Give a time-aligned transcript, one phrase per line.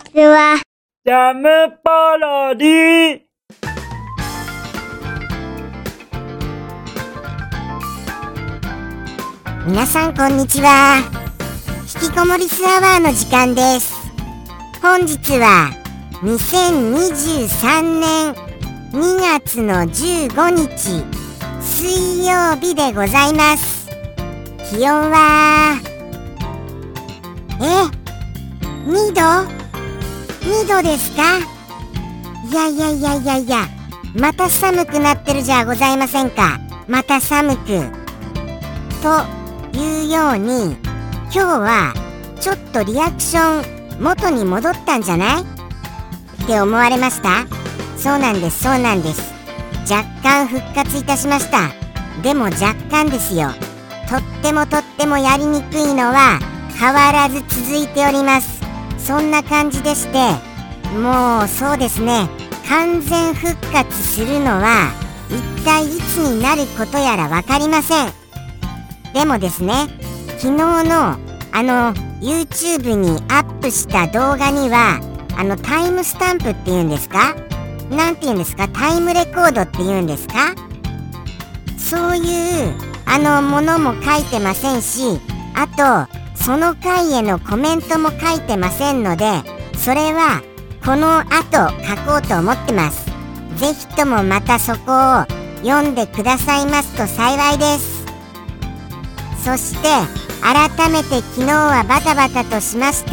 [0.00, 0.60] ちは。
[1.04, 1.48] ジャム
[1.82, 3.20] パロディ
[9.66, 11.02] 皆さんこんにちは。
[12.02, 13.94] 引きこもりスアワーの時間です。
[14.80, 15.70] 本日は
[16.22, 18.34] 2023年
[18.92, 21.04] 2月の15日
[21.60, 23.88] 水曜日でございます。
[24.70, 25.78] 気温は？
[27.60, 27.64] え
[28.88, 29.59] ？2度？
[30.40, 31.38] ?2 度ですか？
[32.50, 33.68] いやいやいやいやいや
[34.14, 36.58] また寒くなってるじゃございませんか？
[36.88, 37.82] また寒く。
[39.02, 39.24] と
[39.78, 40.76] いうように
[41.32, 41.94] 今日は
[42.40, 43.60] ちょっとリアクショ
[43.98, 45.42] ン元に戻ったんじゃない？
[45.42, 47.46] って思われました？
[47.96, 49.32] そうなんですそうなんです。
[49.90, 51.70] 若干復活いたしました。
[52.22, 53.50] でも若干ですよ。
[54.08, 56.40] とってもとってもやりにくいのは
[56.78, 58.59] 変わらず続いております。
[59.10, 60.18] そんな感じでして
[60.96, 62.28] もうそうですね。
[62.68, 64.92] 完全復活するのは
[65.28, 68.12] 一体いつになることやら分かりません。
[69.12, 69.88] でもですね
[70.38, 71.16] 昨日の
[71.50, 75.00] あの YouTube にアップした動画には
[75.36, 77.34] あのタイムスタンプっていうんですか？
[77.90, 78.68] なんていうんですか？
[78.68, 80.54] タイムレコードっていうんですか？
[81.76, 82.20] そうい
[82.70, 82.74] う
[83.06, 85.20] あのものも書いてませんし
[85.56, 85.66] あ
[86.06, 89.24] とその回へのコメントも書いてませんので
[89.76, 90.42] それは
[90.84, 93.06] この後書こうと思ってます。
[93.56, 95.26] ぜひともまたそこを
[95.62, 98.06] 読んでくださいますと幸いです。
[99.44, 99.88] そして
[100.42, 103.10] 改めて昨日はバタバタとしまして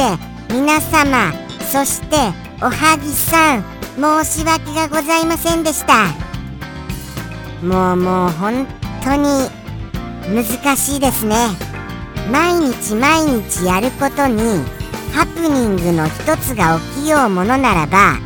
[0.53, 1.33] 皆様
[1.70, 2.16] そして
[2.61, 3.64] おはぎさん
[3.95, 6.05] 申し訳がございませんでした。
[7.66, 8.66] もうもう本
[9.03, 9.50] 当に
[10.33, 11.36] 難しいですね。
[12.31, 14.42] 毎日毎日やることに
[15.14, 18.20] ハプニングの一つが起きようものならば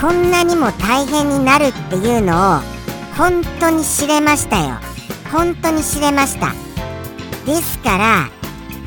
[0.00, 2.60] こんなにも大変になるっていうのを
[3.16, 4.74] 本当に知れましたよ。
[5.32, 6.52] 本当に知れました。
[7.46, 8.28] ですから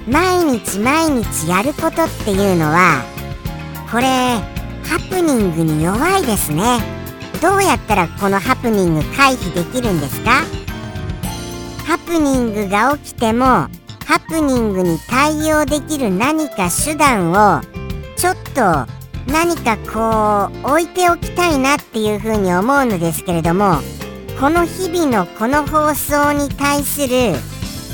[0.07, 3.03] 毎日毎日やることっていうのは
[3.91, 6.79] これハプニングに弱いですね。
[7.41, 10.43] どうやったらこのハプニング回避できるんですか？
[11.85, 13.67] ハプニングが起きても
[14.07, 17.61] ハプニングに対応できる何か手段を
[18.15, 18.61] ちょっと
[19.29, 23.81] 何かこう置いておきたいなっていうふうに思うのですけれども
[24.39, 27.35] この日々のこの放送に対する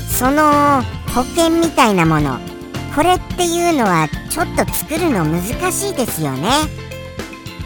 [0.08, 0.82] その
[1.16, 2.38] 保険みたいなもの
[2.94, 5.42] これっていうのはちょっと作るの難
[5.72, 6.48] しいですよね。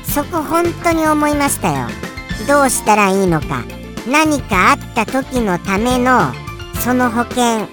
[0.04, 1.86] そこ本当に思いましたよ。
[2.48, 3.62] どうしたらいいのか。
[4.10, 6.32] 何かあった時のための
[6.80, 7.66] その保険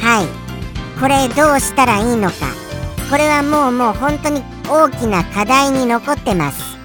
[0.00, 0.26] はい。
[1.00, 2.34] これどうしたらいいのか。
[3.10, 6.76] これはもうもう本当に大きな課題に残ってます。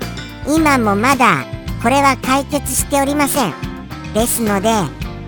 [0.47, 1.45] 今もまだ
[1.81, 3.53] これは解決しておりません。
[4.13, 4.69] ですので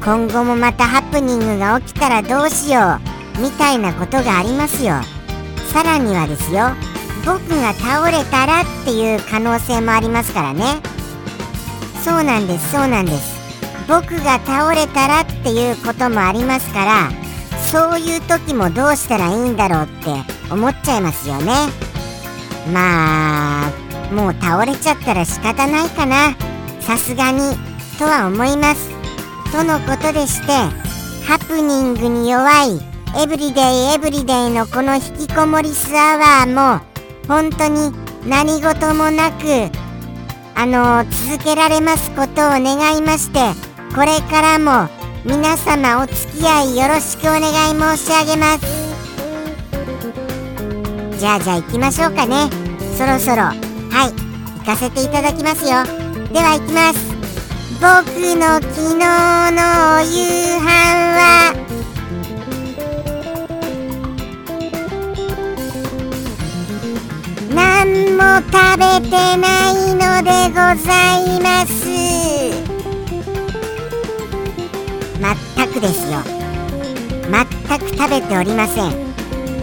[0.04, 3.00] 今後もまたハプニングが起きたらどうしよ
[3.38, 3.42] う。
[3.42, 4.96] みたいなことがありますよ。
[5.72, 6.70] さらにはですよ
[7.26, 10.82] 僕が倒れたらっていう可能性もありますからね。
[12.04, 13.34] そうなんですそうなんです。
[13.88, 17.23] 僕が倒れたらっていうこともありますから
[17.74, 21.54] そういう時もどうしたらいいんだろうって思っちゃいますよね。
[22.72, 23.72] まあ
[24.14, 26.36] もう倒れちゃったら仕方ないかな。
[26.82, 27.40] さすがに
[27.98, 28.92] とは思います。
[29.52, 30.52] とのことでして
[31.26, 32.80] ハプニングに弱い
[33.20, 36.80] エブリデイエブリデイのこの引きこもりスアワーも
[37.28, 37.92] 本当に
[38.28, 39.72] 何事もなく
[40.54, 43.40] あの続けられますことを願いまして
[43.96, 47.44] これからも皆様お付き合いよろしくお願い
[47.80, 48.66] 申し上げます。
[51.18, 52.50] じゃあじゃあ行きましょうかね。
[52.98, 53.44] そろそろ。
[53.44, 53.54] は
[54.10, 54.12] い。
[54.60, 55.86] 行かせていただきますよ。
[56.34, 57.14] では行きます。
[57.80, 58.04] 僕
[58.36, 59.62] の昨日の
[59.96, 60.66] お夕飯
[61.16, 61.54] は。
[67.56, 71.83] 何も食べてないのでございます。
[75.74, 76.20] 全くですよ。
[77.32, 78.86] 全く食べておりません。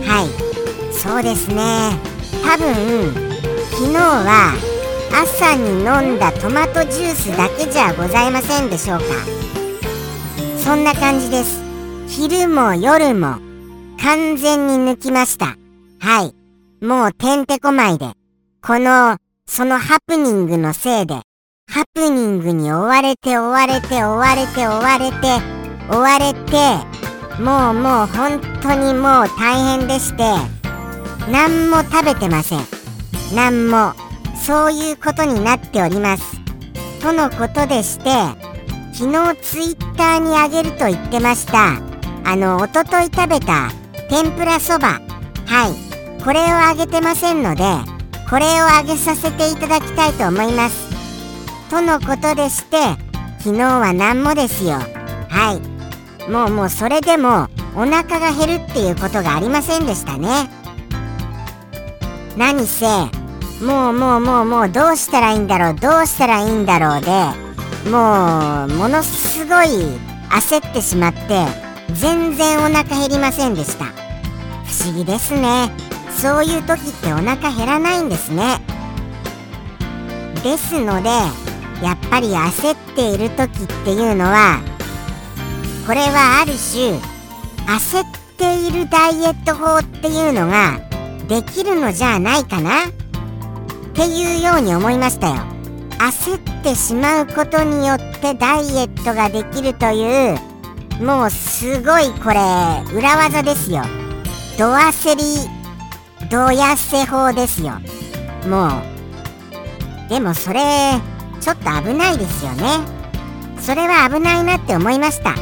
[0.03, 0.93] はい。
[0.93, 1.93] そうですね。
[2.43, 3.15] 多分
[3.71, 4.55] 昨日は
[5.13, 9.05] 朝に飲んだトマトジュースだけじゃございませんでしょうか。
[10.59, 11.61] そんな感じです。
[12.09, 13.39] 昼も夜も
[14.03, 15.57] 完全に抜きました。
[16.01, 16.35] はい。
[16.85, 18.13] もうてんてこまいで
[18.63, 21.15] このそのハプニングのせいで
[21.71, 25.60] ハプニングに追われて追われて追われて追われて
[25.91, 26.57] 追われて
[27.41, 30.23] もうもう本当にもう大変でして
[31.31, 32.61] 何も食べてません。
[33.35, 33.93] なんも
[34.35, 36.41] そういうことになっております。
[37.01, 38.11] とのことでして
[38.93, 41.81] 昨日ツイッターにあげると言ってました。
[42.25, 43.71] あのおととい食べた
[44.09, 45.01] 天ぷらそば。
[45.47, 46.23] はい。
[46.23, 47.65] これをあげてませんので
[48.29, 50.91] これをあげさせていただきたいと思います。
[51.71, 52.77] とのことでして
[53.39, 54.73] 昨日は何もですよ。
[55.31, 55.70] はい。
[56.31, 60.49] もうもうそれでもお腹が減るっていうことがありませんでしたね。
[62.37, 62.87] 何せ
[63.61, 67.11] もうもうもうもうどうしたらいいんだろうどうしたらいいんだろうで
[67.91, 69.67] もうものすごい
[70.31, 71.45] 焦ってしまって
[71.95, 73.87] 全然お腹減りませんでした。
[73.87, 75.73] 不思議ですね。
[76.17, 78.61] そういう時ってお腹減らないんですね。
[80.45, 81.09] ですので
[81.83, 84.70] やっぱり焦っている時っていうのは
[85.91, 87.01] これはある種
[87.67, 88.07] 焦っ
[88.37, 90.79] ているダイエット法っていうのが
[91.27, 92.87] できるのじゃないかな？
[92.87, 92.91] っ
[93.93, 95.35] ていうように思いましたよ。
[95.99, 100.39] 焦ってしまうことによってダイエットができるという
[101.03, 102.39] もうすごいこれ
[102.97, 103.83] 裏技ですよ。
[104.57, 105.25] ド焦り
[106.31, 107.73] ド痩せ法ですよ。
[108.49, 108.69] も
[110.07, 110.09] う。
[110.09, 110.61] でもそれ
[111.41, 112.79] ちょっと危ないですよね。
[113.59, 115.35] それは危ないなって思いました。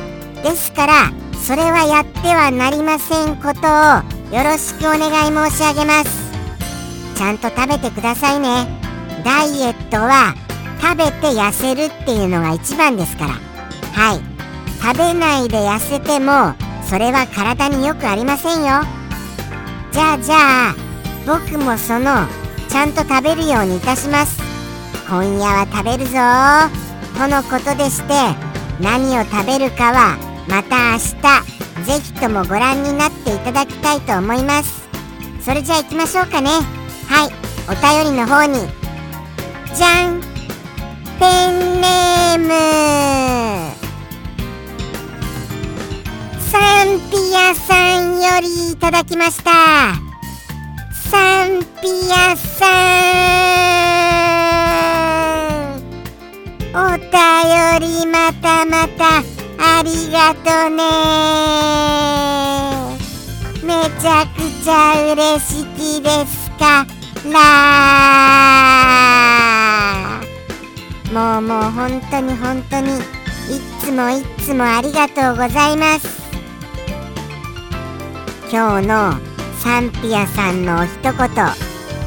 [0.43, 0.93] ですから
[1.43, 6.29] それはやってはなりませんことをよろしくお願い申し上げます。
[7.17, 8.67] ちゃんと食べてくださいね。
[9.25, 10.35] ダイエットは
[10.81, 13.31] 食べて痩せるっていうのが一番ですから。
[13.93, 14.21] はい。
[14.81, 16.55] 食べないで痩せても
[16.87, 18.83] それは体によくありませんよ。
[19.91, 20.75] じゃあじゃあ
[21.27, 22.27] 僕もその
[22.69, 24.41] ちゃんと食べるようにいたします。
[25.09, 26.19] 今夜は食べるぞ。
[27.19, 28.15] とのことでして
[28.81, 31.13] 何を食べるかはまた明日
[31.85, 34.89] ぜひともご覧になっていただきたいと思います。
[35.43, 36.51] それじゃあ行きましょうかね。
[37.07, 37.31] はい
[37.71, 37.73] お
[38.05, 38.59] 便りの方に。
[39.75, 40.21] じゃん。
[41.21, 42.49] ペンネーム。
[46.51, 49.51] サンピアさんよりいただきました。
[51.11, 52.67] サンピアさ
[55.75, 55.79] ん。
[56.75, 57.11] お便
[57.81, 59.38] りまたまた。
[59.61, 60.79] ありがとね。
[63.63, 66.87] めちゃくちゃ嬉しきですか。
[67.31, 67.39] ら
[71.13, 73.01] もうもう本当に本当にい
[73.81, 76.07] つもいつもありがとうございます。
[78.51, 79.13] 今日の
[79.59, 81.13] サンピアさんのお一言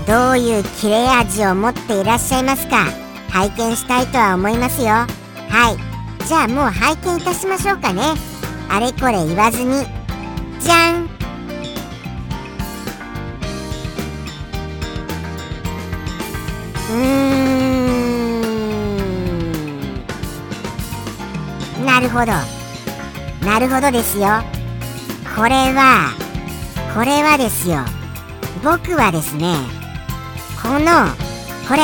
[0.07, 2.85] どういう切れ味を持っていらっしゃいますか。
[3.29, 4.87] 拝見したいとは思いますよ。
[4.87, 5.07] は
[5.71, 5.90] い。
[6.27, 8.01] じゃあもう拝見いたしましょうかね。
[8.69, 9.85] あれこれ言わずに。
[10.59, 11.09] じゃん。
[16.91, 16.93] う
[21.81, 21.85] ん。
[21.85, 22.31] なるほど。
[23.45, 24.27] なるほどですよ。
[25.35, 26.11] これは
[26.93, 27.79] これはですよ。
[28.63, 29.55] 僕はですね
[30.61, 31.07] この
[31.67, 31.81] これ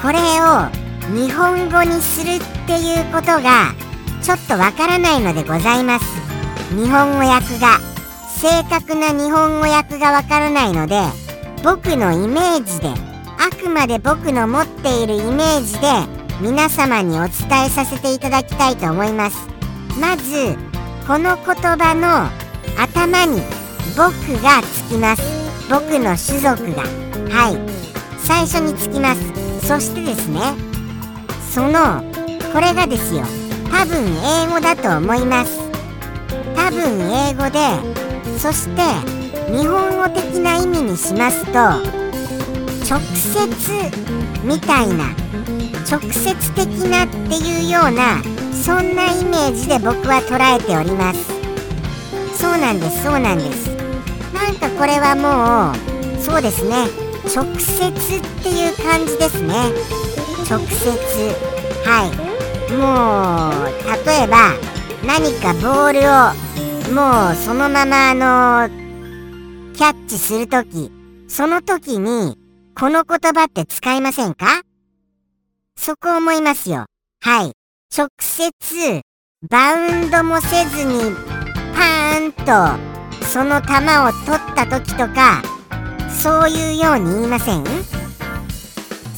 [0.00, 3.74] これを日本語にするっていうことが
[4.22, 6.04] ちょっとわからないのでございます。
[6.70, 7.78] 日本語訳が
[8.40, 11.00] 正確な日本語訳がわからないので
[11.62, 12.88] 僕のイメージで
[13.38, 15.88] あくまで僕の持っているイメージで
[16.40, 19.36] 皆様にお伝えさせていただきたいと思います。
[20.00, 20.56] まず
[21.06, 21.44] この言
[21.76, 22.30] 葉の
[22.82, 23.42] 頭に
[23.96, 25.22] 僕がつきます。
[25.68, 26.82] 僕の種族が。
[27.30, 27.58] はい。
[28.18, 29.66] 最初につきます。
[29.66, 30.71] そしてですね
[31.52, 32.02] その
[32.50, 33.24] これがですよ。
[33.70, 33.98] 多分
[34.40, 35.60] 英語だと思います。
[36.56, 36.80] 多分
[37.28, 38.80] 英語でそして
[39.52, 41.52] 日本語的な意味にしますと
[42.88, 43.36] 直接
[44.42, 45.10] みたいな
[45.90, 48.22] 直接的なっていうような
[48.54, 51.20] そんなイメージで僕は捉えております。
[52.34, 53.68] そうなんですそうなんです。
[54.32, 56.86] なんかこれはもうそうですね。
[57.24, 57.92] 直接っ
[58.42, 60.01] ていう感じですね。
[60.52, 60.90] 直接
[61.88, 62.10] はい
[62.76, 64.52] もう例えば
[65.06, 68.68] 何かボールをもうそのままあの
[69.74, 70.90] キャッチするとき
[71.26, 72.36] その時に
[72.78, 74.62] この言葉って使いませんか？
[75.74, 76.84] そこ思いますよ。
[77.22, 77.52] はい。
[77.96, 79.00] 直接
[79.48, 81.14] バウンドもせずに
[81.74, 85.42] パーンとその球を取った時とか
[86.10, 87.64] そういうように言いません？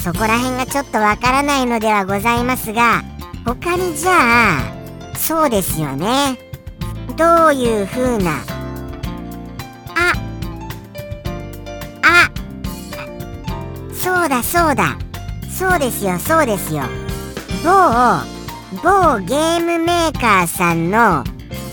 [0.05, 3.03] そこら辺がちょっとわからないのではございますが
[3.47, 6.39] 他にじゃあそうですよね。
[7.17, 8.33] どういう風な
[9.95, 10.13] あ
[12.03, 12.31] あ
[13.95, 14.99] そうだそうだ。
[15.51, 16.83] そうですよそうですよ。
[17.65, 18.21] 某
[18.83, 21.25] 某ゲームメーカーさんの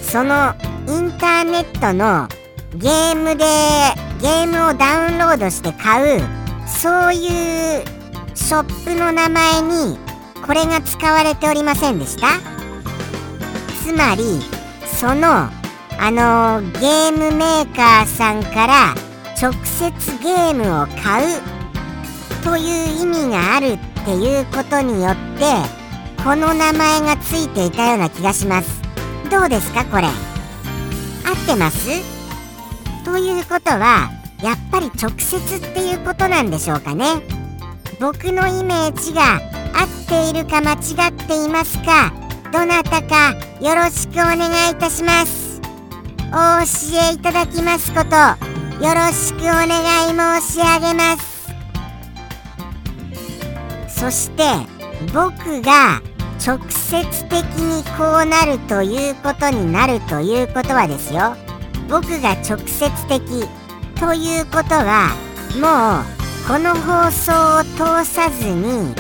[0.02, 0.56] その
[0.88, 2.30] インターネットの
[2.78, 3.44] ゲームで
[4.22, 6.22] ゲームをダウンロードして買う
[6.66, 8.01] そういう
[8.42, 9.98] ショップの名前に
[10.46, 12.28] これが使われておりませんでした。
[13.86, 14.42] つまり
[14.86, 15.50] その
[15.98, 18.92] あのゲームメーカーさんから
[19.42, 21.42] 直接ゲームを買う
[22.44, 25.46] という意味があるっていうことによって
[26.24, 28.82] この名前がついていたような気がします。
[29.30, 30.04] どうですかこれ？
[30.04, 30.14] 合っ
[31.46, 31.88] てます？
[33.06, 34.10] ということは
[34.44, 37.06] やっぱり直接っていうことなんでしょうかね。
[38.02, 39.42] 僕のイメージが合っ
[40.08, 42.12] ているか間違っていますか
[42.52, 45.62] どなたかよろしくお願いいたします。
[46.30, 48.16] お教えいただきますこと
[48.84, 49.68] よろしくお願
[50.10, 51.54] い申し上げます。
[53.88, 54.46] そして
[55.14, 56.02] 僕が
[56.44, 61.36] 直接的にこうなるということになるということはですよ。
[61.88, 63.48] 僕が直接的
[64.00, 65.12] ということは
[65.62, 66.21] もう
[66.52, 68.94] この放送を通さずに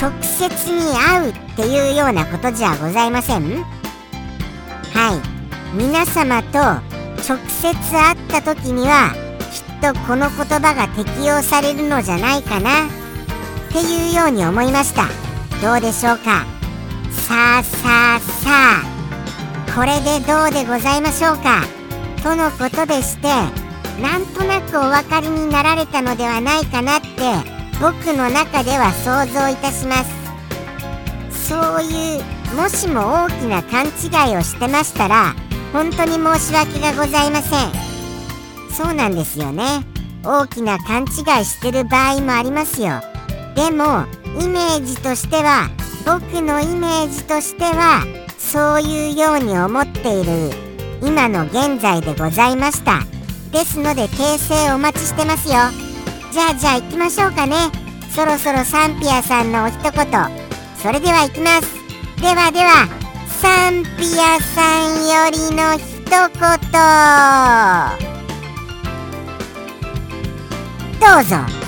[0.00, 3.64] 直接に会うっていうようなことじゃございません？
[4.92, 5.20] は
[5.72, 5.76] い。
[5.76, 9.10] 皆様と直接会った時には
[9.50, 12.86] きっとこの言葉が適用されるのじゃないかな？
[12.86, 12.88] っ
[13.72, 15.08] ていうように思いました。
[15.60, 16.46] どうでしょうか？
[17.10, 19.74] さあさあさあ。
[19.74, 21.64] これでどうでございましょうか？
[22.22, 23.26] とのことでして
[24.00, 27.08] なんとなくお分かりになられたのではないかなって
[27.80, 31.48] 僕の中では想像いたします。
[31.48, 35.34] そういうもしも大きな勘違いをしてましたら
[35.72, 37.70] 本当に申し訳がございません。
[38.72, 39.84] そうなんですよね。
[40.24, 43.00] 大きな勘違いしてる場合もありますよ。
[43.54, 44.06] でも
[44.40, 45.68] イメージとしては
[46.06, 48.04] 僕のイメージとしては
[48.38, 50.50] そういうように思っている
[51.02, 53.00] 今の現在でございました。
[53.54, 55.54] ですので訂正お待ちしてますよ。
[56.32, 57.54] じゃあじゃあ行きましょうかね。
[58.10, 59.94] そろそろサンピアさんのお一言。
[60.76, 61.72] それでは行きます。
[62.20, 62.88] ではでは
[63.28, 66.18] サンピアさんよりの一言。
[70.98, 71.63] どうぞ。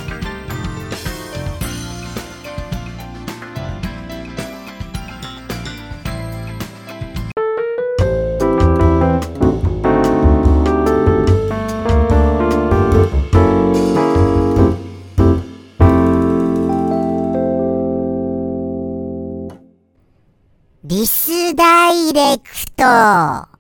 [22.38, 23.57] クト。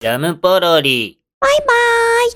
[0.00, 1.20] ジャムポロリ。
[1.40, 1.66] バイバー
[2.28, 2.32] イ。